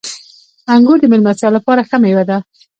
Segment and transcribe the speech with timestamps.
[0.73, 2.37] •انګور د میلمستیا لپاره ښه مېوه ده.